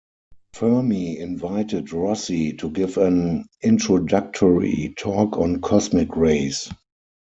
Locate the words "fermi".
0.53-1.19